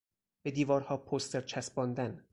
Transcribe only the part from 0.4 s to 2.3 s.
به دیوارها پوستر چسباندن